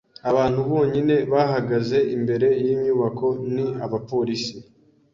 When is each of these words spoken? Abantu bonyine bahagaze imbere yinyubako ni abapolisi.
Abantu 0.29 0.59
bonyine 0.69 1.15
bahagaze 1.31 1.97
imbere 2.15 2.47
yinyubako 2.63 3.27
ni 3.53 3.65
abapolisi. 3.85 4.53